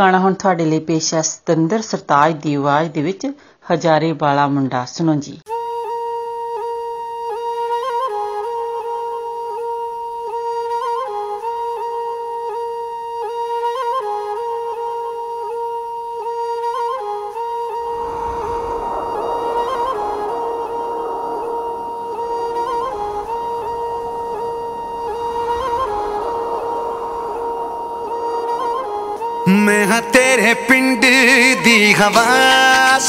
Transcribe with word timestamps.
ਗਾਣਾ 0.00 0.18
ਹੁਣ 0.18 0.34
ਤੁਹਾਡੇ 0.34 0.64
ਲਈ 0.64 0.78
ਪੇਸ਼ 0.78 1.14
ਹੈ 1.14 1.22
ਸਤਿੰਦਰ 1.22 1.82
ਸਰਤਾਜ 1.82 2.32
ਦੀ 2.32 2.54
ਆਵਾਜ਼ 2.54 2.90
ਦੇ 2.90 3.02
ਵਿੱਚ 3.02 3.26
ਹਜ਼ਾਰੇ 3.72 4.12
ਵਾਲਾ 4.12 4.46
ਮੁੰਡਾ। 4.46 4.84
ਸੁਣੋ 4.84 5.14
ਜੀ। 5.14 5.40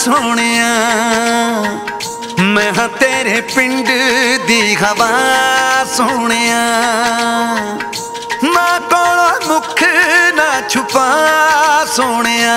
ਸੋਹਣਿਆ। 0.05 0.65
ਮੈਂ 2.39 2.73
ਹਾਂ 2.79 2.89
ਤੇਰੇ 2.89 3.41
ਪਿੰਡ 3.41 3.87
ਦੀ 4.47 4.75
ਹਵਾ 4.75 5.09
ਸੋਹਣਿਆ। 5.97 6.61
ਮਾਂ 8.43 8.79
ਕੋਲੋਂ 8.79 9.47
ਮੁਖ 9.47 9.83
ਨਾ 10.35 10.67
ਛੁਪਾ 10.69 11.07
ਸੋਹਣਿਆ। 11.95 12.55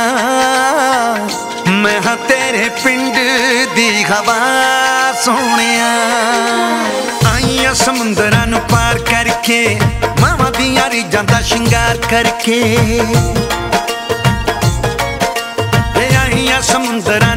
ਮੈਂ 1.69 2.01
ਹਾਂ 2.07 2.17
ਤੇਰੇ 2.17 2.71
ਪਿੰਡ 2.85 3.15
ਦੀ 3.75 4.05
ਹਵਾ 4.05 4.39
ਸੋਹਣਿਆ। 5.25 5.95
ਆਈਆਂ 7.35 7.75
ਸਮੁੰਦਰਾਂ 7.75 8.47
ਨੂੰ 8.47 8.61
ਪਾਰ 8.61 8.99
ਕਰਕੇ, 8.99 9.81
ਮਾਵਾਂ 10.21 10.51
ਦੀਆਂ 10.51 10.91
ਰੀਝਾਂ 10.91 11.25
ਦਾ 11.25 11.41
ਸ਼ਿੰਗਾਰ 11.41 11.97
ਕਰਕੇ। 11.97 12.79
ਵੇ 15.97 16.17
ਆਈਆਂ 16.17 16.63
ਸਮੁੰਦਰਾਂ 16.63 17.19
ਨੂੰ 17.19 17.19
ਪਾਰ 17.19 17.34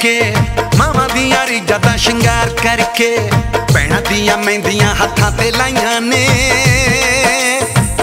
ਕਰਕੇ 0.00 0.76
ਮਾਵਾਂ 0.78 1.08
ਦੀਆਂ 1.08 1.46
ਰੀਝਾਂ 1.46 1.78
ਦਾ 1.78 1.96
ਸ਼ਿੰਗਾਰ 1.96 2.50
ਕਰਕੇ, 2.62 3.08
ਭੈਣਾਂ 3.72 4.00
ਦੀਆਂ 4.02 4.36
ਮਹਿੰਦੀਆਂ 4.36 4.94
ਹੱਥਾਂ 4.94 5.30
ਤੇ 5.32 5.50
ਲਾਈਆਂ 5.50 6.00
ਨੇ। 6.00 6.26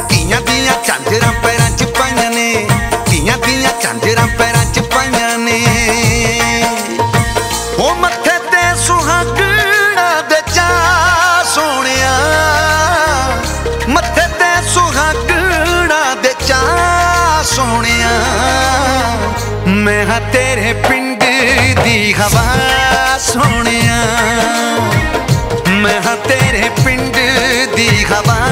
ਧੀਆਂ 0.09 0.41
ਦੀਆਂ 0.41 0.73
ਝਾਂਜਰਾਂ 0.87 1.31
ਪੈਰਾਂ 1.43 1.69
'ਚ 1.71 1.83
ਪਾਈਆਂ 1.99 2.29
ਨੇ, 2.31 2.67
ਧੀਆਂ 3.09 3.37
ਦੀਆਂ 3.37 3.71
ਝਾਂਜਰਾਂ 3.81 4.27
ਪੈਰਾਂ 4.37 4.65
'ਚ 4.65 4.79
ਪਾਈਆਂ 4.93 5.37
ਨੇ। 5.37 5.57
ਉਹ 7.79 7.95
ਮੱਥੇ 7.95 8.37
ਤੇ 8.51 8.61
ਸੁਹਾਗਣਾ 8.85 10.21
ਦੇ 10.29 10.41
ਚਾ 10.53 10.69
ਸੋਹਣਿਆ, 11.55 12.13
ਮੱਥੇ 13.89 14.27
ਤੇ 14.39 14.53
ਸੁਹਾਗਣਾ 14.69 16.03
ਦੇ 16.23 16.33
ਚਾ 16.47 16.61
ਸੋਹਣਿਆ। 17.55 18.11
ਮੈਂ 19.67 20.05
ਹਾਂ 20.05 20.21
ਤੇਰੇ 20.31 20.73
ਪਿੰਡ 20.89 21.16
ਦੀ 21.87 22.13
ਹਵਾ 22.13 23.17
ਸੋਹਣਿਆ 23.19 24.01
ਮੈਂ 25.69 26.01
ਹਾਂ 26.01 26.15
ਤੇਰੇ 26.17 26.69
ਪਿੰਡ 26.85 27.17
ਦੀ 27.75 28.03
ਹਵਾ। 28.03 28.46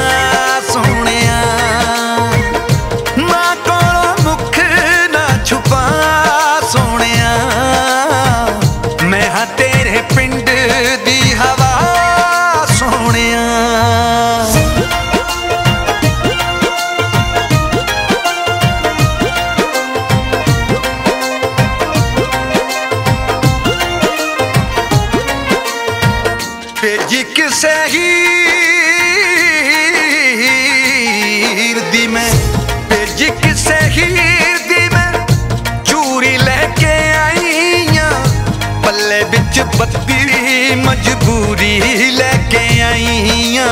ਮਜਬੂਰੀ 41.25 42.12
ਲੈ 42.12 42.31
ਕੇ 42.51 42.81
ਆਈਆਂ। 42.81 43.68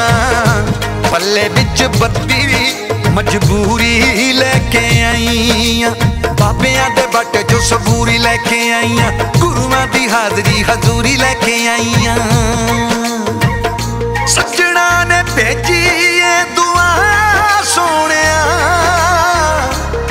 ਪੱਲੇ 1.11 1.47
ਵਿੱਚ 1.49 1.83
ਬੱਤੀ 1.97 2.71
ਮਜਬੂਰੀ 3.09 4.31
ਲੈ 4.33 4.53
ਕੇ 4.71 5.03
ਆਈਆਂ। 5.03 5.91
ਬਾਬਿਆਂ 6.39 6.89
ਦੇ 6.89 7.05
ਬੱਟ 7.07 7.37
ਜੋ 7.49 7.59
ਸਬੂਰੀ 7.59 8.17
ਲੈ 8.17 8.35
ਕੇ 8.37 8.59
ਆਈਆਂ। 8.73 9.11
ਗੁਰੂਆਂ 9.37 9.85
ਦੀ 9.87 10.09
ਹਾਜ਼ਰੀ 10.09 10.63
ਹਜ਼ੂਰੀ 10.63 11.15
ਲੈ 11.17 11.33
ਕੇ 11.33 11.55
ਆਈਆਂ। 11.67 12.17
ਸੱਜਣਾ 14.27 15.03
ਨੇ 15.03 15.23
ਭੇਜੀ 15.35 15.81
ਏ 16.19 16.43
ਦੁਆ 16.55 16.89
ਸੋਹਣਿਆ। 17.75 18.41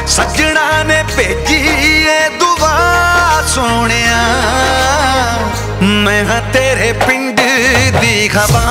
ਸੱਜਣਾ 0.07 0.83
ਨੇ 0.83 1.05
ਭੇਜੀ 1.17 1.61
ਏ 2.07 2.29
ਦੁਆ 2.39 2.77
ਸੋਹਣਿਆ। 3.55 4.23
ਮੈਂ 6.03 6.25
ਹਾਂ 6.25 6.41
ਤੇਰੇ 6.53 6.93
ਪਿੰਡ 7.07 7.41
ਦੀ 8.01 8.29
ਹਵਾ 8.29 8.63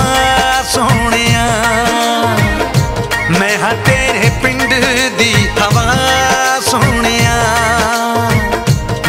ਸੋਹਣਿਆ 0.71 1.45
ਮੈਂ 3.39 3.57
ਹਾਂ 3.57 3.73
ਤੇਰੇ 3.85 4.29
ਪਿੰਡ 4.43 4.73
ਦੀ 5.17 5.33
ਹਵਾ 5.59 5.85
ਸੋਹਣਿਆ 6.69 7.35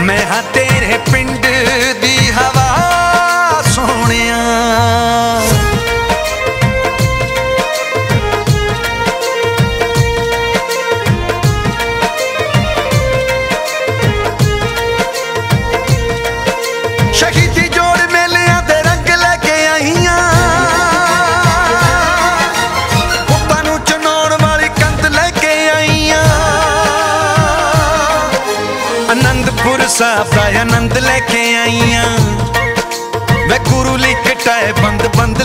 ਮੈਂ 0.00 0.18
ਹਾਂ 0.26 0.42
ਤੇਰੇ 0.54 0.99
ਪਿੰਡ 1.11 1.46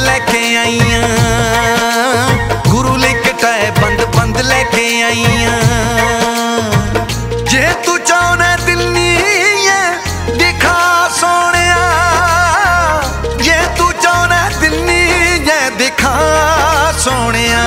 ਲੈ 0.08 0.20
ਕੇ 0.20 0.58
ਆਈਆਂ। 0.58 1.04
ਗੁਰੂ 2.68 2.96
ਲਿਖਟਾਏ 2.96 3.72
ਬੰਦ 3.82 4.06
ਬੰਦ 4.06 4.38
ਲੈ 4.38 4.64
ਕੇ 4.64 5.04
ਆਈਆਂ। 5.04 5.62
ਜੇ 7.50 7.68
ਤੂੰ 7.86 8.00
ਚਾਹਣਾ 8.00 8.56
ਦਿੱਲੀ 8.56 9.18
ਏ 9.66 9.82
ਦਿਖਾ 10.38 11.10
ਸੋਹਣਿਆ। 11.20 11.82
ਜੇ 13.42 13.58
ਤੂੰ 13.78 13.94
ਚਾਹਣਾ 14.02 14.50
ਦਿੱਲੀ 14.62 15.10
ਏ 15.50 15.70
ਦਿਖਾ 15.78 16.16
ਸੋਹਣਿਆ। 17.00 17.64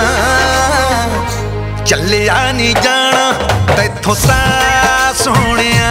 ਚੱਲਿਆ 1.87 2.53
ਨਹੀਂ 2.53 2.75
ਜਾਣਾ, 2.75 3.33
ਤੈਥੋਂ 3.77 4.17
ਤਾਂ 4.29 5.15
ਸੋਹਣਿਆ। 5.15 5.91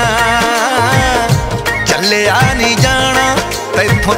ਚੱਲਿਆ 1.86 2.41
ਨਹੀਂ 2.53 2.77
ਜਾਣਾ, 2.77 3.36
ਤੈਥੋਂ 3.77 4.15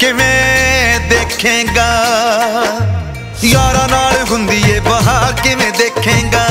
ਕਿਵੇਂ 0.00 1.00
ਦੇਖੇਗਾ? 1.00 1.88
ਯਾਰਾਂ 3.44 3.88
ਨਾਲ 3.88 4.14
ਹੁੰਦੀ 4.30 4.62
ਏ 4.70 4.80
ਬਹਾਰ 4.80 5.32
ਕਿਵੇਂ 5.32 5.72
ਦੇਖੇਗਾ? 5.72 6.46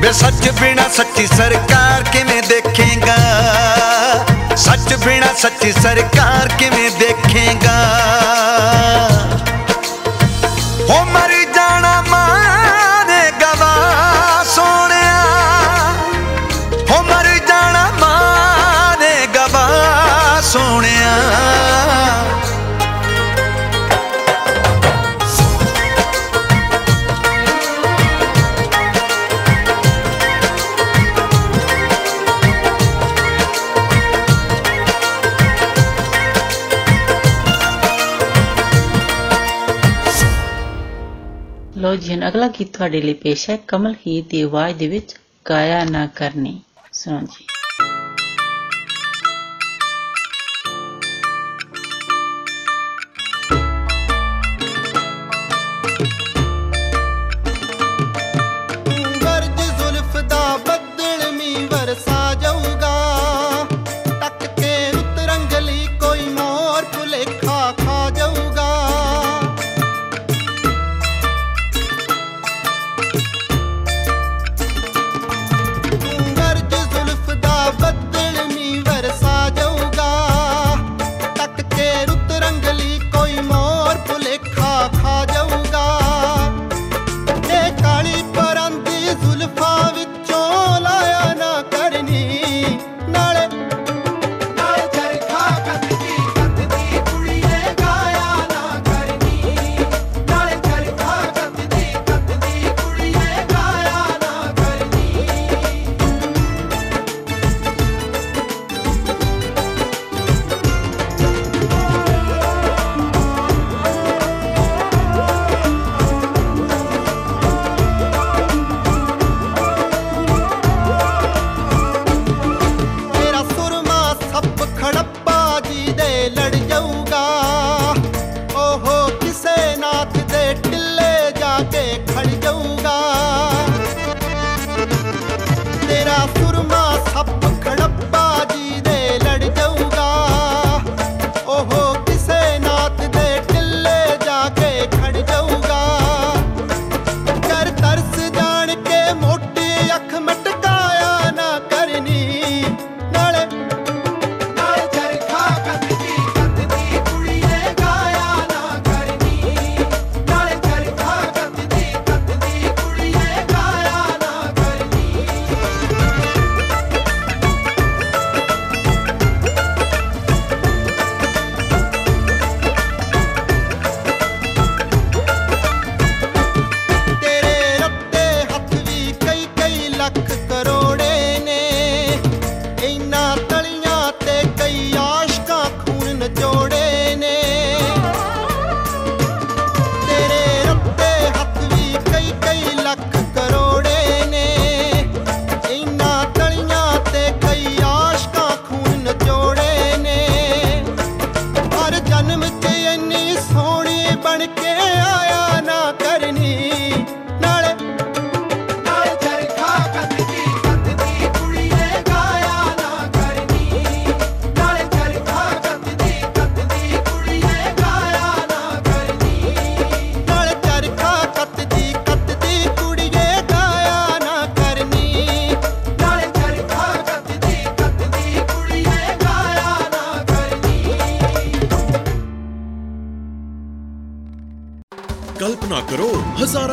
ਵੇ 0.00 0.12
ਸੱਚ 0.12 0.50
ਬਿਨਾ 0.50 0.88
ਸੱਚੀ 0.88 1.26
ਸਰਕਾਰ 1.26 2.02
ਕਿਵੇਂ 2.02 2.42
ਦੇਖੇਗਾ? 2.42 3.16
ਸੱਚ 4.56 4.94
ਬਿਨਾ 4.94 5.26
ਸੱਚੀ 5.38 5.72
ਸਰਕਾਰ 5.72 6.48
ਕਿਵੇਂ 6.58 6.90
ਦੇਖੇਗਾ 6.90 7.13
ਤੁਹਾਡੇ 42.84 43.00
ਲਈ 43.02 43.14
ਪੇਸ਼ 43.14 43.50
ਹੈ 43.50 43.56
ਕਮਲ 43.56 43.94
ਹੀਰ 44.06 44.24
ਦੀ 44.28 44.40
ਆਵਾਜ਼ 44.42 44.76
ਦੇ 44.78 44.88
ਵਿੱਚ 44.88 45.14
ਕਾਇਆ 45.44 45.84
ਨਾ 45.84 46.06
ਕਰਨੀ। 46.06 46.60
ਸੁਣੋ 46.92 47.20
ਜੀ। 47.20 47.53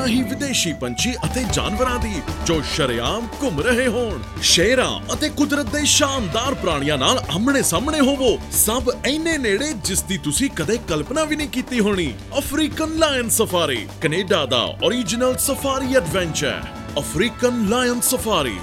ਹਜ਼ਾਰਾਂ 0.02 0.08
ਹੀ 0.08 0.22
ਵਿਦੇਸ਼ੀ 0.24 0.72
ਪੰਛੀ 0.74 1.14
ਅਤੇ 1.26 1.44
ਜਾਨਵਰਾਂ 1.54 2.00
ਦੀ, 2.00 2.22
ਜੋ 2.46 2.62
ਸ਼ਰੇਆਮ 2.76 3.28
ਘੁੰਮ 3.42 3.60
ਰਹੇ 3.62 3.88
ਹੋਣ। 3.88 4.22
ਸ਼ੇਰਾਂ 4.42 5.14
ਅਤੇ 5.14 5.30
ਕੁਦਰਤ 5.30 5.66
ਦੇ 5.66 5.84
ਸ਼ਾਨਦਾਰ 5.86 6.54
ਪ੍ਰਾਣੀਆਂ 6.54 6.98
ਨਾਲ 6.98 7.20
ਆਮਣੇ 7.36 7.62
ਸਾਹਮਣੇ 7.62 8.00
ਹੋਵੋ। 8.00 8.38
ਸਭ 8.52 8.90
ਇੰਨੇ 9.08 9.38
ਨੇੜੇ 9.38 9.72
ਜਿਸ 9.86 10.04
ਦੀ 10.04 10.18
ਤੁਸੀਂ 10.18 10.50
ਕਦੇ 10.50 10.78
ਕਲਪਨਾ 10.90 11.24
ਵੀ 11.24 11.36
ਨਹੀਂ 11.36 11.50
ਕੀਤੀ 11.50 11.80
ਹੋਣੀ। 11.80 12.14
ਅਫਰੀਕਨ 12.38 12.98
ਲਾਇਨ 12.98 13.30
ਸਫਾਰੀ, 13.30 13.88
ਕੈਨੇਡਾ 14.02 14.46
ਦਾ 14.46 14.66
origignal 14.86 15.38
safari 15.40 15.96
adventure 15.96 16.62
African 17.00 17.66
lion 17.70 18.02
safari, 18.02 18.58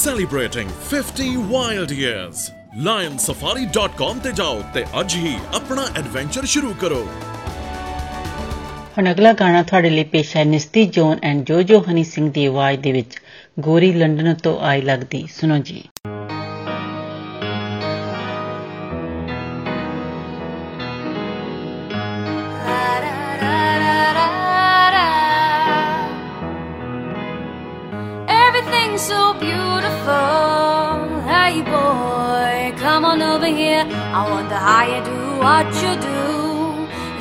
celebrating 0.00 0.74
50 0.90 1.32
wild 1.54 1.96
years 2.02 2.50
lionsafari.com 2.84 4.20
ਤੇ 4.22 4.32
ਜਾਓ 4.32 4.62
ਤੇ 4.74 4.84
ਅੱਜ 5.00 5.14
ਹੀ 5.14 5.36
ਆਪਣਾ 5.54 5.86
ਐਡਵੈਂਚਰ 5.96 6.44
ਸ਼ੁਰੂ 6.44 6.74
ਕਰੋ। 6.80 7.06
ਹੁਣ 8.98 9.10
ਅਗਲਾ 9.10 9.32
ਗਾਣਾ 9.32 9.62
ਤੁਹਾਡੇ 9.62 9.88
ਲਈ 9.90 10.02
ਪੇਸ਼ 10.10 10.36
ਹੈ 10.36 10.44
ਨਿਸਤੀ 10.44 10.84
Jon 10.96 11.18
and 11.24 11.42
Jojo 11.46 11.80
Honey 11.88 12.02
Singh 12.04 12.30
ਦੀ 12.32 12.44
ਆਵਾਜ਼ 12.46 12.80
ਦੇ 12.80 12.92
ਵਿੱਚ 12.92 13.16
ਗੋਰੀ 13.60 13.92
ਲੰਡਨ 13.92 14.34
ਤੋਂ 14.42 14.58
ਆਈ 14.66 14.82
ਲੱਗਦੀ 14.82 15.26
ਸੁਣੋ 15.30 15.58
ਜੀ 15.68 15.82
Everything's 28.34 29.04
so 29.04 29.22
beautiful. 29.40 31.02
Hey, 31.30 31.62
boy, 31.70 32.54
come 32.78 33.08
on 33.10 33.26
over 33.30 33.52
here. 33.58 33.82
I 34.12 34.24
wonder 34.30 34.62
how 34.68 34.78
you 34.92 35.02
do 35.10 35.18
what 35.42 35.84
you 35.84 35.98
do. 36.06 36.33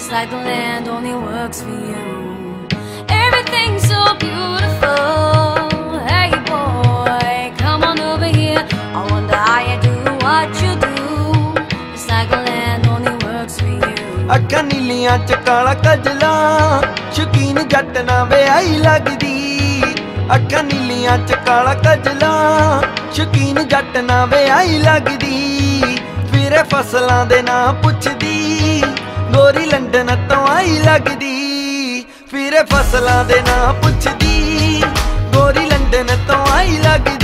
It's 0.03 0.11
like 0.11 0.29
the 0.31 0.35
land 0.35 0.89
only 0.89 1.13
works 1.15 1.61
for 1.61 1.69
you. 1.69 2.67
Everything's 3.07 3.83
so 3.87 4.01
beautiful. 4.19 5.99
Hey 6.11 6.31
boy, 6.49 7.53
come 7.57 7.85
on 7.89 8.01
over 8.01 8.27
here. 8.27 8.63
I 8.91 9.07
wonder 9.09 9.37
how 9.37 9.61
you 9.63 9.77
do 9.85 9.95
what 10.25 10.49
you 10.63 10.73
do. 10.83 10.97
It's 11.93 12.05
like 12.09 12.29
the 12.29 12.41
land 12.49 12.83
only 12.95 13.15
works 13.27 13.55
for 13.61 13.71
you. 13.71 14.27
ਅੱਖਾਂ 14.35 14.63
ਨੀਲੀਆਂ 14.63 15.17
ਚ 15.27 15.39
ਕਾਲਾ 15.45 15.73
ਕਜਲਾ 15.85 16.33
ਸ਼ਕੀਨ 17.15 17.67
ਜੱਟ 17.75 17.97
ਨਾ 18.09 18.23
ਵਿਆਹੀ 18.33 18.77
ਲੱਗਦੀ 18.83 19.35
ਅੱਖਾਂ 20.35 20.63
ਨੀਲੀਆਂ 20.63 21.17
ਚ 21.27 21.39
ਕਾਲਾ 21.45 21.73
ਕਜਲਾ 21.87 22.33
ਸ਼ਕੀਨ 23.13 23.67
ਜੱਟ 23.67 23.97
ਨਾ 24.11 24.23
ਵਿਆਹੀ 24.35 24.77
ਲੱਗਦੀ 24.83 25.97
ਫਿਰੇ 26.31 26.63
ਫਸਲਾਂ 26.73 27.25
ਦੇ 27.25 27.41
ਨਾਂ 27.41 27.73
ਪੁੱਛਦੀ 27.83 28.32
ਗੋਰੀ 29.33 29.65
ਲੰਡਨ 29.65 30.15
ਤੋਂ 30.29 30.47
ਆਈ 30.47 30.77
ਲੱਗਦੀ, 30.79 32.05
ਫਿਰੇ 32.31 32.63
ਫਸਲਾਂ 32.63 33.23
ਦੇ 33.25 33.41
ਨਾਂ 33.41 33.73
ਪੁੱਛਦੀ। 33.73 34.83
ਗੋਰੀ 35.33 35.65
ਲੰਡਨ 35.65 36.17
ਤੋਂ 36.27 36.45
ਆਈ 36.53 36.77
ਲੱਗਦੀ 36.77 37.22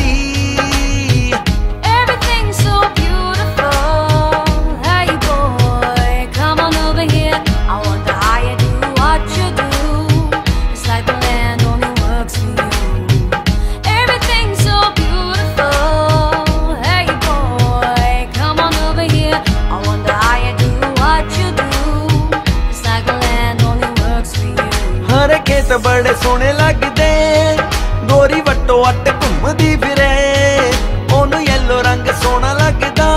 ਸੋਹਣੇ 26.29 26.53
ਲੱਗਦੇ। 26.53 27.57
ਗੋਰੀ 28.03 28.41
ਵੱਟੋ 28.41 28.83
ਅੱਟ 28.89 29.09
ਘੁੰਮਦੀ 29.09 29.75
ਫਿਰੇ। 29.75 30.71
ਉਹਨੂੰ 31.13 31.43
ਯੈਲੋ 31.43 31.81
ਰੰਗ 31.81 32.07
ਸੋਹਣਾ 32.23 32.53
ਲੱਗਦਾ। 32.53 33.07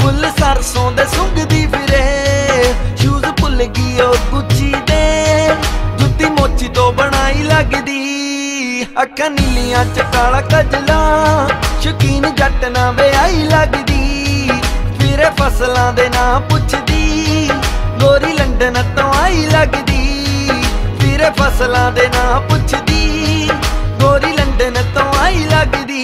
ਫੁੱਲ 0.00 0.30
ਸਰਸੋਂ 0.40 0.92
ਦੇ 0.92 1.04
ਸੁੰਘਦੀ 1.04 1.66
ਫਿਰੇ। 1.66 2.74
ਸ਼ੂਜ਼ 2.96 3.26
ਭੁੱਲ 3.40 3.64
ਗਈ 3.64 4.00
ਉਹ 4.00 4.14
ਗੁੱਚੀ 4.30 4.74
ਦੇ। 4.86 5.48
ਜੁੱਤੀ 5.98 6.24
ਮੋਚੀ 6.24 6.68
ਤੋਂ 6.68 6.92
ਬਣਾਈ 6.92 7.42
ਲੱਗਦੀ। 7.42 8.86
ਅੱਖਾਂ 9.02 9.30
ਨੀਲੀਆਂ 9.30 9.84
ਚ 9.84 10.00
ਕਾਲਾ 10.00 10.40
ਕਜਲਾ। 10.40 11.00
ਸ਼ਕੀਨ 11.80 12.34
ਜੱਟ 12.34 12.64
ਨਾ 12.64 12.90
ਵਿਆਹੀ 12.90 13.42
ਲੱਗਦੀ। 13.42 14.50
ਫਿਰੇ 15.00 15.30
ਫਸਲਾਂ 15.40 15.92
ਦੇ 15.92 16.08
ਨਾਂ 16.08 16.40
ਪੁੱਛਦੀ। 16.40 17.50
ਗੋਰੀ 18.00 18.32
ਲੰਡਨ 18.32 18.84
ਤੋਂ 18.96 19.12
ਆਈ 19.22 19.46
ਲੱਗਦੀ। 19.46 19.89
ਫਿਰੇ 21.19 21.29
ਫਸਲਾਂ 21.39 21.91
ਦੇ 21.91 22.07
ਨਾਂ 22.15 22.39
ਪੁੱਛਦੀ 22.49 23.49
ਗੋਰੀ 24.01 24.31
ਲੰਡਨ 24.37 24.83
ਤੋਂ 24.95 25.11
ਆਈ 25.23 25.45
ਲੱਗਦੀ 25.53 26.03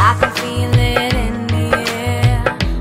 I 0.00 0.10
can 0.20 0.30
feel 0.36 0.74
it 0.82 1.14
in 1.20 1.34
the 1.52 1.62
air. 1.94 2.36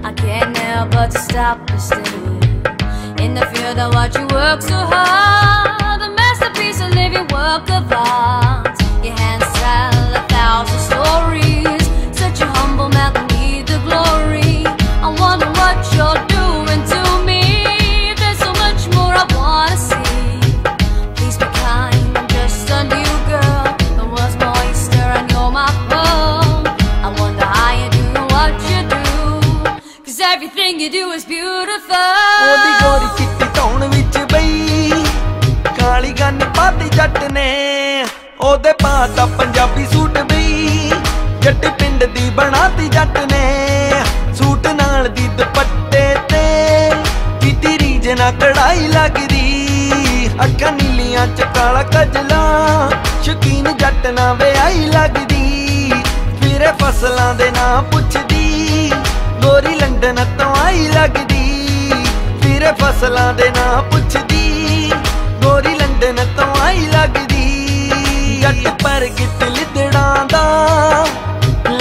I 0.09 0.11
can't 0.19 0.59
help 0.65 0.91
but 0.95 1.15
to 1.15 1.21
stop 1.23 1.71
and 1.73 1.81
stare. 1.85 3.25
In 3.25 3.33
the 3.39 3.45
field, 3.53 3.79
I 3.85 3.87
watch 3.95 4.19
you 4.19 4.25
work 4.33 4.61
so 4.67 4.81
hard. 4.93 6.05
A 6.07 6.09
masterpiece, 6.19 6.79
a 6.87 6.89
living 6.93 7.27
work 7.37 7.70
everything 30.32 30.78
you 30.80 30.88
do 30.90 31.00
is 31.14 31.24
beautiful. 31.30 32.10
ਉਹਦੀ 32.42 32.70
ਗੋਰੀ 32.82 33.08
ਚਿੱਟੀ 33.16 33.46
ਧੌਣ 33.56 33.84
ਵਿੱਚ 33.88 34.18
ਬਈ। 34.32 35.04
ਕਾਲੀ 35.78 36.12
gun 36.20 36.38
ਪਾਤੀ 36.56 36.88
ਜੱਟ 36.88 37.18
ਨੇ, 37.32 38.04
ਉਹਦੇ 38.40 38.72
ਪਾਤਾ 38.82 39.26
ਪੰਜਾਬੀ 39.38 39.86
ਸੂਟ 39.92 40.18
ਬਈ। 40.30 40.90
ਜੱਟ 41.42 41.66
ਪਿੰਡ 41.80 42.04
ਦੀ 42.04 42.30
ਬਣਾਤੀ 42.30 42.88
ਜੱਟ 42.88 43.18
ਨੇ, 43.32 43.44
ਸੂਟ 44.38 44.66
ਨਾਲ 44.80 45.08
ਦੀ 45.08 45.28
ਦੁਪੱਟੇ 45.38 46.04
ਤੇ। 46.30 46.44
ਕੀਤੀ 47.42 47.76
ਰੀਜ 47.78 48.08
ਨਾ 48.20 48.30
ਕੜਾਈ 48.40 48.86
ਲੱਗਦੀ, 48.88 50.30
ਅੱਖਾਂ 50.44 50.72
ਨੀਲੀਆਂ 50.72 51.26
ਚ 51.26 51.48
ਕਾਲਾ 51.56 51.82
ਕਜਲਾ। 51.82 52.42
ਸ਼ਕੀਨ 53.24 53.72
ਜੱਟ 53.76 54.06
ਨਾ 54.10 54.32
ਵਿਆਹੀ 54.34 54.86
ਲੱਗਦੀ, 54.86 55.92
ਫਿਰੇ 56.42 56.72
ਫਸਲਾਂ 56.82 57.34
ਦੇ 57.34 57.50
ਨਾਂ 57.50 57.82
ਪੁੱਛਦੀ। 57.82 58.41
ਗੋਰੀ 60.02 60.08
ਲੰਡਨ 60.08 60.36
ਤੋਂ 60.38 60.54
ਆਈ 60.56 60.86
ਲੱਗਦੀ, 60.88 61.92
ਫਿਰੇ 62.42 62.70
ਫਸਲਾਂ 62.80 63.32
ਦੇ 63.34 63.48
ਨਾਂ 63.50 63.82
ਪੁੱਛਦੀ। 63.82 64.92
ਗੋਰੀ 65.42 65.74
ਲੰਡਨ 65.74 66.16
ਤੋਂ 66.36 66.46
ਆਈ 66.62 66.86
ਲੱਗਦੀ, 66.86 68.40
ਜੱਟ 68.42 68.82
ਪਰ 68.82 69.06
ਗਿੱਟ 69.18 69.44
ਲਿਦੜਾਂ 69.44 70.24
ਦਾ। 70.26 71.06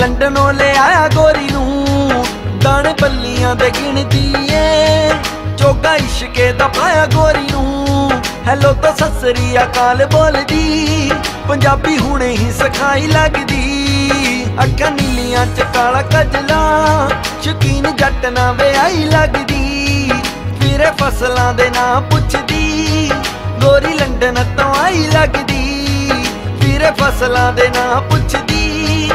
ਲੰਡਨੋਂ 0.01 0.51
ਲੈ 0.53 0.73
ਆਇਆ 0.77 1.07
ਗੋਰੀ 1.15 1.49
ਨੂੰ, 1.51 2.25
ਦਾਣੇ 2.63 2.93
ਬੱਲੀਆਂ 3.01 3.55
ਦੇ 3.55 3.71
ਗਿਣਦੀ 3.71 4.33
ਏ। 4.51 5.09
ਚੋਗਾ 5.57 5.95
ਇਸ਼ਕੇ 5.95 6.51
ਦਾ 6.53 6.67
ਪਾਇਆ 6.67 7.05
ਗੋਰੀ 7.15 7.47
ਨੂੰ, 7.51 8.11
ਹੈਲੋ 8.47 8.73
ਤਾਂ 8.73 8.93
ਸਸਰੀ 8.95 9.57
ਅਕਾਲ 9.63 10.05
ਬੋਲਦੀ। 10.05 11.11
ਪੰਜਾਬੀ 11.47 11.97
ਹੁਣੇ 11.97 12.29
ਹੀ 12.29 12.51
ਸਿਖਾਈ 12.53 13.07
ਲੱਗਦੀ। 13.07 13.90
ਅੱਖਾਂ 14.59 14.91
ਨੀਲੀਆਂ 14.91 15.45
ਚ 15.45 15.65
ਕਾਲਾ 15.73 16.01
ਕਜਲਾ, 16.01 17.09
ਸ਼ਕੀਨ 17.41 17.95
ਜੱਟ 17.95 18.25
ਨਾ 18.25 18.51
ਵਿਆਹੀ 18.51 19.03
ਲੱਗਦੀ। 19.03 20.11
ਫਿਰੇ 20.61 20.91
ਫਸਲਾਂ 20.97 21.53
ਦੇ 21.53 21.69
ਨਾਂ 21.69 22.01
ਪੁੱਛਦੀ, 22.01 23.11
ਗੋਰੀ 23.61 23.93
ਲੰਡਨ 23.93 24.43
ਤੋਂ 24.57 24.73
ਆਈ 24.75 25.07
ਲੱਗਦੀ। 25.07 26.11
ਫਿਰੇ 26.61 26.91
ਫਸਲਾਂ 26.91 27.53
ਦੇ 27.53 27.69
ਨਾਂ 27.69 28.01
ਪੁੱਛਦੀ, 28.01 29.11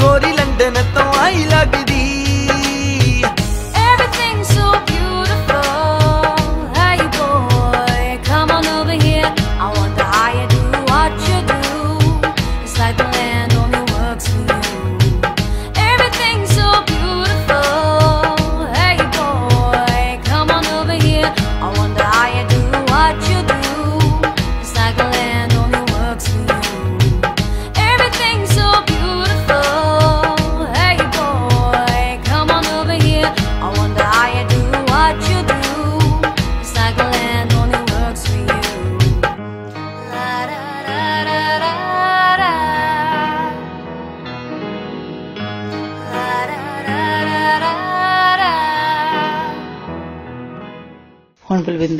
ਗੋਰੀ 0.00 0.32
ਲੰਡਨ 0.32 0.82
ਤੋਂ 0.94 1.12
ਆਈ 1.20 1.44
ਲੱਗਦੀ। 1.44 1.89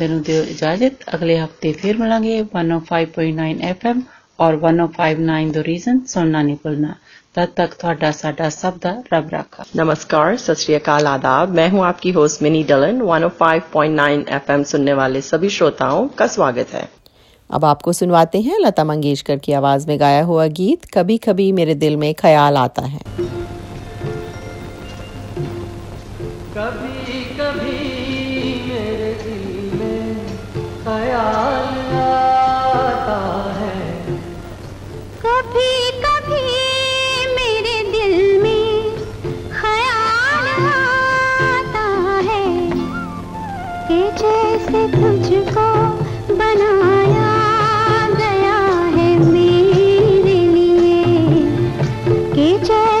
ਬਲਵਿੰਦਰ 0.00 0.08
ਨੂੰ 0.08 0.22
ਦਿਓ 0.22 0.42
ਇਜਾਜ਼ਤ 0.44 1.02
ਅਗਲੇ 1.14 1.38
ਹਫਤੇ 1.38 1.72
ਫਿਰ 1.72 1.96
ਮਿਲਾਂਗੇ 1.98 2.38
105.9 2.40 3.48
FM 3.70 4.00
ਔਰ 4.38 4.56
1059 4.62 5.50
ਦ 5.52 5.62
ਰੀਜ਼ਨ 5.66 6.00
ਸੁਣਨਾ 6.06 6.42
ਨਹੀਂ 6.42 6.56
ਭੁੱਲਣਾ 6.62 6.94
तब 7.36 7.50
तक 7.58 7.74
ਤੁਹਾਡਾ 7.80 8.10
ਸਾਡਾ 8.12 8.48
ਸਭ 8.50 8.76
ਦਾ 8.82 8.90
ਰੱਬ 9.12 9.28
ਰਾਖਾ 9.30 9.64
नमस्कार 9.78 10.36
सत 10.38 10.60
श्री 10.60 10.76
अकाल 10.76 11.08
आदाब 11.08 11.52
मैं 11.58 11.66
हूं 11.68 11.82
आपकी 11.88 12.12
होस्ट 12.14 12.44
मिनी 12.46 12.62
डलन 12.70 13.02
105.9 13.08 14.06
एफएम 14.38 14.64
सुनने 14.70 14.94
वाले 15.00 15.22
सभी 15.26 15.52
श्रोताओं 15.56 16.00
का 16.14 16.28
स्वागत 16.30 16.74
है 16.76 16.84
अब 17.50 17.66
आपको 17.66 17.96
सुनवाते 18.00 18.42
हैं 18.42 18.60
लता 18.62 18.84
मंगेशकर 18.86 19.38
की 19.40 19.58
आवाज 19.60 19.86
में 19.88 19.96
गाया 20.00 20.26
हुआ 20.26 20.46
गीत 20.56 20.90
कभी 20.94 21.18
कभी 21.24 21.50
मेरे 21.54 21.80
दिल 21.80 21.96
में 21.98 22.12
ख्याल 22.18 22.56
आता 22.58 22.86
है 22.88 23.02
कभी 26.56 26.56
कभी 26.56 26.89
जैसे 44.19 44.87
तुझको 44.93 45.67
बनाया 46.35 47.29
गया 48.15 48.57
है 48.95 49.09
मेरे 49.25 50.37
लिए 50.55 51.03
कि 52.35 52.47
जैसे 52.65 53.00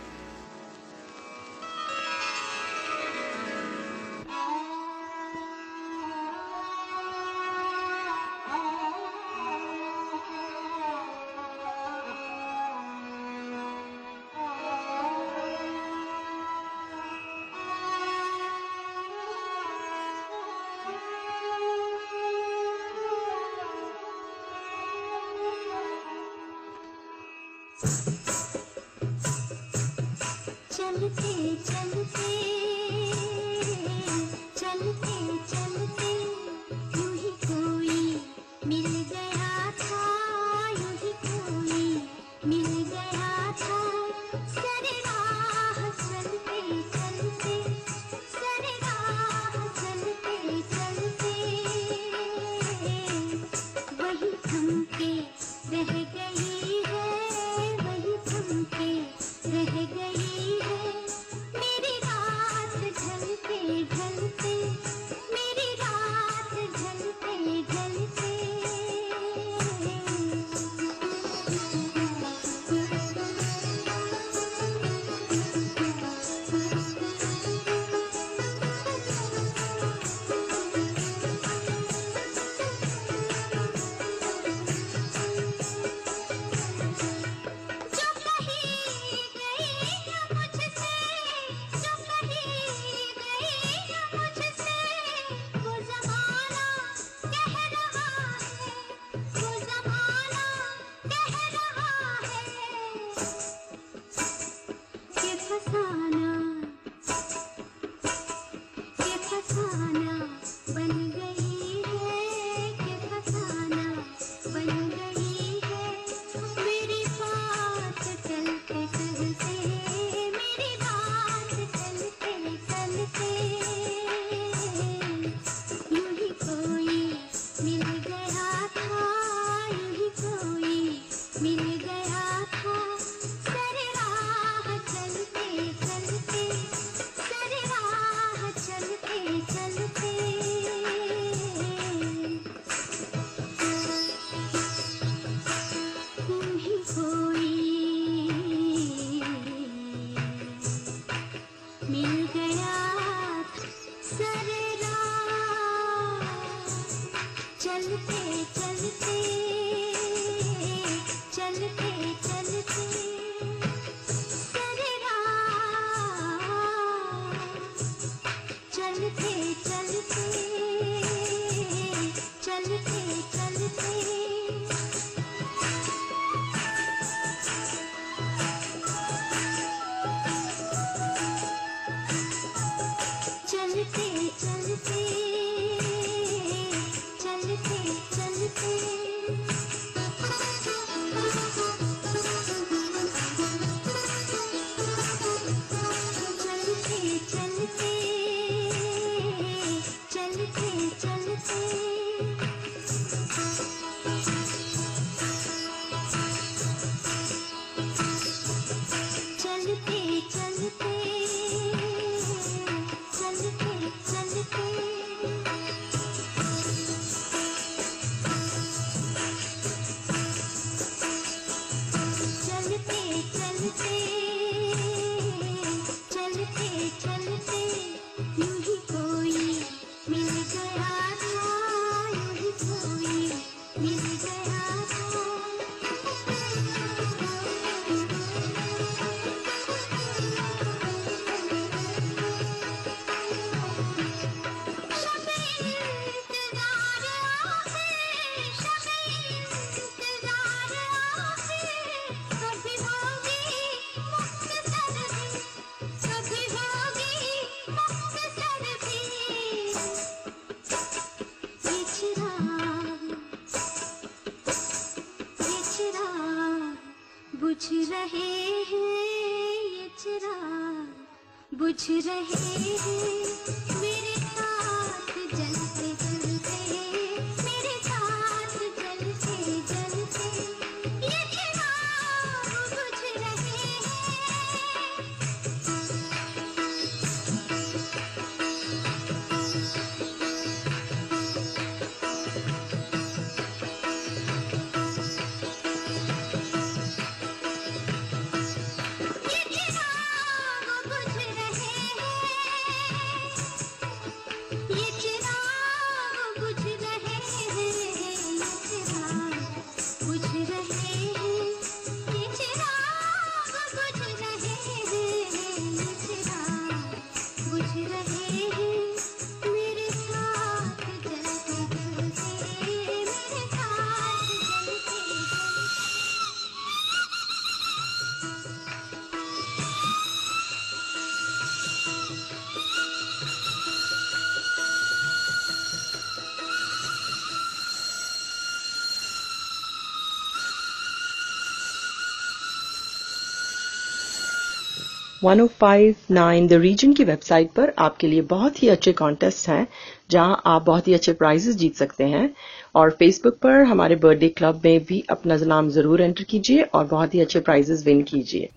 1059 345.23 346.47
द 346.47 346.53
रीजन 346.53 346.93
की 346.93 347.03
वेबसाइट 347.03 347.51
पर 347.51 347.73
आपके 347.79 348.07
लिए 348.07 348.21
बहुत 348.21 348.63
ही 348.63 348.67
अच्छे 348.67 348.93
कॉन्टेस्ट 348.93 349.49
हैं, 349.49 349.67
जहाँ 350.11 350.41
आप 350.45 350.61
बहुत 350.61 350.87
ही 350.87 350.93
अच्छे 350.93 351.13
प्राइजेस 351.13 351.55
जीत 351.55 351.75
सकते 351.75 352.03
हैं। 352.03 352.33
और 352.75 352.89
फेसबुक 352.89 353.37
पर 353.37 353.63
हमारे 353.63 353.95
बर्थडे 353.95 354.29
क्लब 354.29 354.61
में 354.65 354.83
भी 354.85 355.03
अपना 355.09 355.35
नाम 355.35 355.69
ज़रूर 355.69 356.01
एंटर 356.01 356.23
कीजिए 356.23 356.61
और 356.61 356.85
बहुत 356.85 357.15
ही 357.15 357.19
अच्छे 357.19 357.39
प्राइजेस 357.39 357.85
विन 357.85 358.01
कीजिए। 358.01 358.49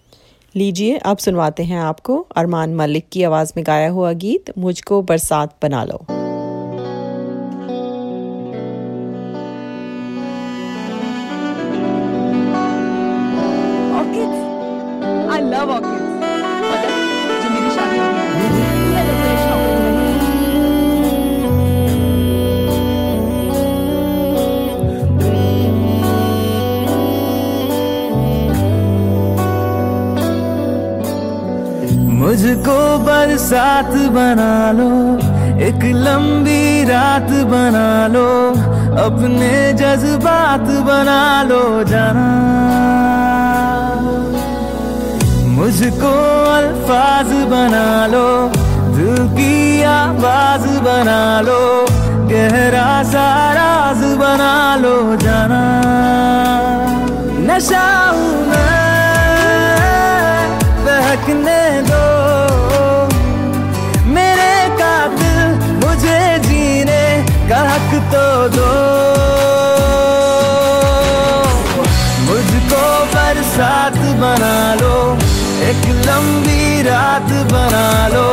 लीजिए, 0.56 0.96
अब 0.96 1.16
सुनवाते 1.16 1.62
हैं 1.62 1.80
आपको 1.80 2.18
अरमान 2.36 2.74
मलिक 2.74 3.08
की 3.12 3.22
आवाज़ 3.22 3.52
में 3.56 3.64
गाया 3.66 3.88
हुआ 3.88 4.12
गीत, 4.12 4.58
मुझको 4.58 5.02
बरसात 5.02 5.56
बना 5.62 5.84
लो। 5.84 6.23
बरसात 33.54 33.92
बना 34.10 34.54
लो, 34.74 34.90
एक 35.62 35.82
लंबी 35.96 36.62
रात 36.84 37.28
बना 37.50 37.88
लो, 38.06 38.30
अपने 38.98 39.50
जज्बात 39.72 40.66
बना 40.86 41.20
लो 41.42 41.62
जाना। 41.84 42.24
मुझको 45.54 46.14
अल्फाज 46.50 47.30
बना 47.52 47.86
लो, 48.06 48.26
दिल 48.96 49.14
की 49.38 49.54
आवाज़ 49.92 50.66
बना 50.88 51.22
लो, 51.40 51.62
गहरा 52.32 52.90
सा 53.12 53.28
राज 53.54 54.02
बना 54.18 54.54
लो 54.82 54.96
जाना। 55.22 55.62
नशा 57.46 57.86
मैं, 58.50 58.74
बहकने 60.86 61.62
दो। 61.82 62.02
हक 68.13 68.13
तो 68.13 68.25
दो 68.53 68.71
मुझको 72.25 72.81
बरसात 73.13 73.97
बना 74.21 74.57
लो 74.81 74.97
एक 75.69 75.85
लंबी 76.07 76.81
रात 76.89 77.31
बना 77.53 77.87
लो 78.13 78.27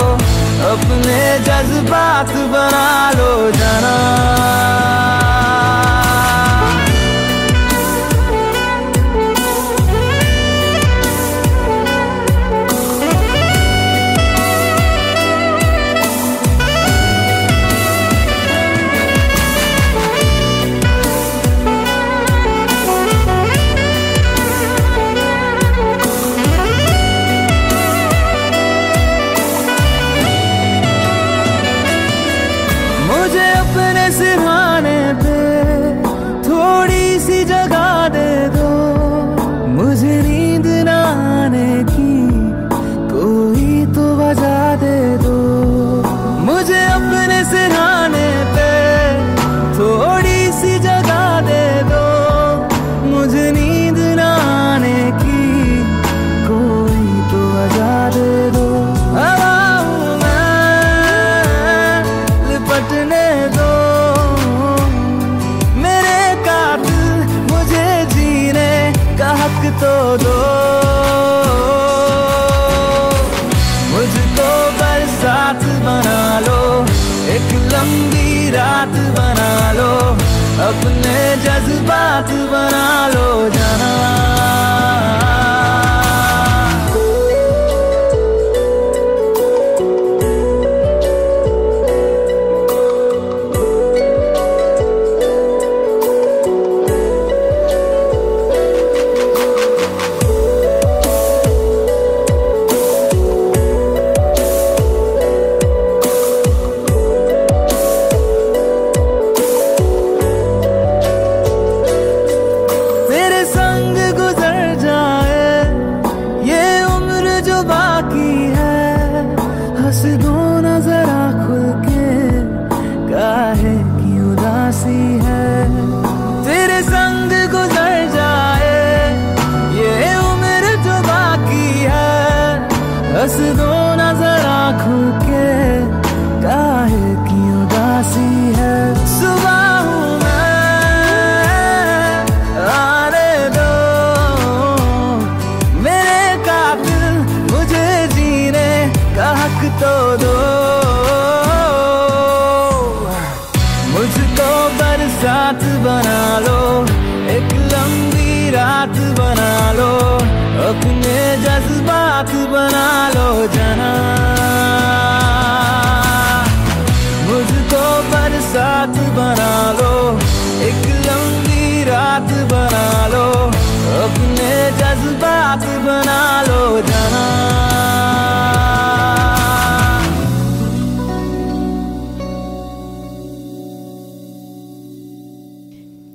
अपने 0.72 1.20
जज्बात 1.48 2.32
बना 2.52 2.88
लो 3.18 3.30
जाना 3.58 3.96
अपने 80.70 81.16
जज्बात 81.44 82.30
बना 82.52 82.86
लो 83.14 83.26
जाना 83.56 83.69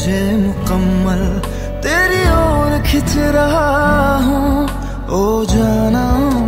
मुझे 0.00 0.20
मुकम्मल 0.42 1.22
तेरी 1.84 2.22
ओर 2.34 2.72
खिंच 2.88 3.12
रहा 3.36 3.68
हूँ 4.26 4.50
ओ 5.16 5.22
जाना 5.52 6.04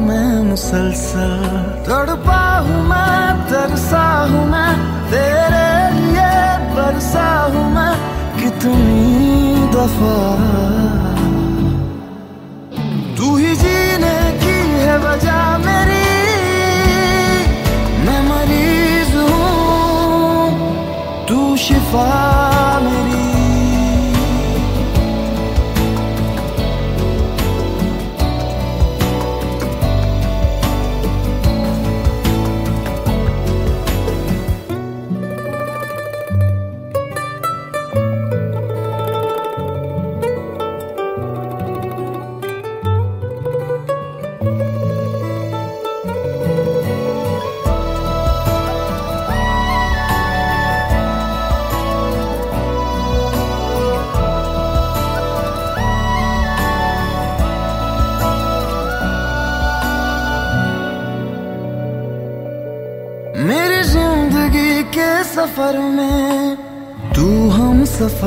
मैं 0.06 0.30
मुसलसल 0.44 1.34
तड़पा 1.88 2.40
हूँ 2.66 2.80
मैं 2.88 3.26
तरसा 3.50 4.06
हूँ 4.30 4.44
मैं 4.52 4.70
तेरे 5.12 5.68
लिए 5.96 6.30
बरसा 6.76 7.28
हूँ 7.54 7.64
मैं 7.74 7.92
कितनी 8.40 9.68
दफा 9.74 10.16
तू 13.18 13.36
ही 13.36 13.54
जीने 13.62 14.16
की 14.42 14.56
है 14.86 14.98
वजह 15.06 15.56
मेरी 15.66 16.02
मैं 18.06 18.20
मरीज 18.30 19.14
हूँ 19.16 20.50
तू 21.28 21.40
शिफा 21.66 22.31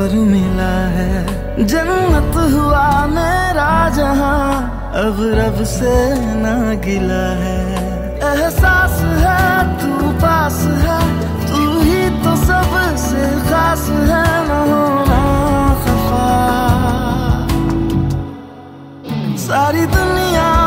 हम 0.07 0.19
मिला 0.19 0.75
है। 0.89 1.67
जन्नत 1.67 2.37
हुआ 2.55 3.07
मेरा 3.07 3.89
जहाँ, 3.89 4.59
अब 4.95 5.17
रब 5.21 5.65
से 5.65 6.15
ना 6.15 6.75
गिला 6.75 7.27
है। 7.37 7.59
एहसास 8.19 9.01
है, 9.01 9.79
तू 9.79 10.11
पास 10.13 10.61
है, 10.63 11.01
तू 11.47 11.81
ही 11.81 12.11
तो 12.25 12.37
सबसे 12.37 13.51
खास 13.51 13.89
है, 13.89 14.25
न 14.47 14.53
खफा। 15.85 16.29
सारी 19.37 19.87
दुनिया 19.87 20.66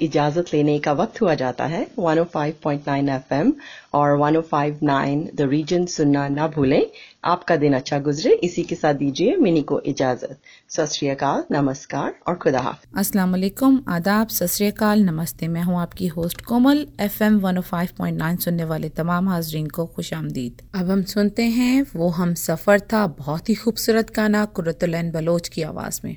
इजाज़त 0.00 0.54
लेने 0.54 0.78
का 0.78 0.92
वक्त 0.92 1.20
हुआ 1.22 1.34
जाता 1.34 1.64
है। 1.64 1.86
105.9 1.98 3.08
एफएम 3.08 3.52
और 3.94 4.18
105.9 4.18 5.26
द 5.34 5.48
रीजन 5.50 5.86
सुनना 5.86 6.28
ना 6.28 6.48
भूलें। 6.48 6.86
आपका 7.24 7.56
दिन 7.56 7.74
अच्छा 7.74 7.98
गुजरे। 7.98 8.32
इसी 8.32 8.62
के 8.62 8.74
साथ 8.74 8.94
दीजिए 8.94 9.36
मिनी 9.36 9.62
को 9.62 9.80
इजाज़त। 9.80 10.38
सत 10.70 11.46
नमस्कार 11.52 12.14
और 12.28 12.34
खुदा 12.34 12.76
अस्सलाम 12.96 13.30
वालेकुम 13.30 13.82
आदाब। 13.88 14.28
सत 14.28 14.82
नमस्ते। 14.82 15.48
मैं 15.48 15.62
हूँ 15.62 15.80
आपकी 15.80 16.06
होस्ट 16.06 16.40
कोमल। 16.40 16.86
एफएम 17.00 17.40
105.9 17.40 18.36
सुनने 18.36 18.64
वाले 18.64 18.88
तमाम 18.88 19.28
हाजरीन 19.28 19.66
को 19.66 19.86
खुश 19.86 20.12
आमदीद। 20.14 20.62
अब 20.74 20.90
हम 20.90 21.02
सुनते 21.02 21.42
हैं 21.42 21.86
वो 21.96 22.08
हम 22.08 22.34
सफ़र 22.34 22.80
था 22.80 23.06
बहुत 23.06 23.48
ही 23.48 23.54
खूबसूरत 23.54 24.14
गाना 24.16 24.44
कुरतुलैन 24.44 25.10
बलोच 25.10 25.48
की 25.48 25.62
आवाज़ 25.62 26.00
में। 26.04 26.16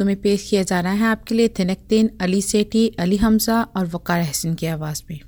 वक्तों 0.00 0.06
में 0.06 0.20
पेश 0.22 0.48
किया 0.50 0.62
जा 0.62 0.80
रहा 0.80 0.92
है 0.92 1.06
आपके 1.06 1.34
लिए 1.34 1.48
थिनकतीन 1.58 2.10
अली 2.20 2.40
सेठी 2.42 2.86
अली 2.98 3.16
हमज़ा 3.18 3.62
और 3.76 3.86
वक़ार 3.94 4.20
हसन 4.22 4.54
की 4.54 4.66
आवाज़ 4.68 5.02
में 5.10 5.18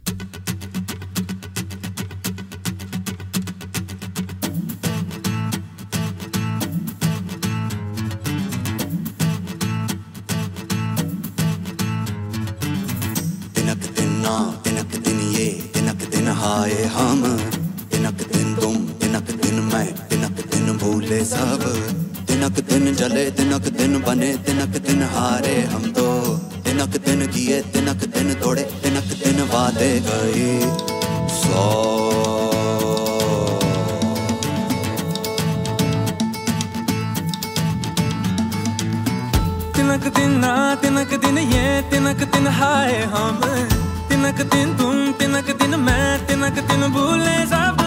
ਤਿਨਕ 46.42 46.60
ਤਿਨ 46.68 46.88
ਭੂਲੇ 46.88 47.34
ਸਭ 47.46 47.82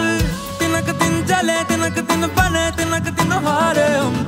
ਤਿਨਕ 0.59 0.91
ਤਿਨ 0.99 1.21
ਚਲੇ 1.25 1.57
ਤਿਨਕ 1.63 1.99
ਤਿਨ 2.01 2.27
ਬਣੇ 2.29 2.69
ਤਿਨਕ 2.77 3.09
ਤਿਨ 3.11 3.31
ਹਾਰੇ 3.45 3.87
ਹਮ 3.95 4.24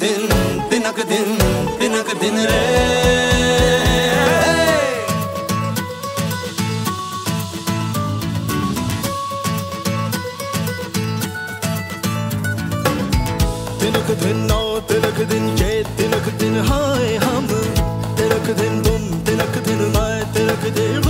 din 0.00 0.24
din 0.70 0.84
ak 0.90 0.98
din 1.10 1.28
din 1.78 1.92
ak 2.00 2.08
din 2.20 2.36
re 2.48 2.64
din 13.80 13.94
ak 14.00 14.08
din 14.22 14.38
no 14.48 14.60
din 14.88 15.04
ak 15.08 15.18
din 15.30 15.46
ye 15.60 15.72
din 15.96 16.12
ak 16.18 16.26
din 16.40 16.56
hai 16.68 17.08
hum 17.24 17.46
din 18.16 18.32
ak 18.36 18.46
din 18.60 18.74
bum 18.84 19.02
din 19.24 19.40
ak 19.44 19.54
din 19.66 19.82
mai 19.94 20.20
din 20.34 20.48
ak 20.54 20.64
din 20.76 21.09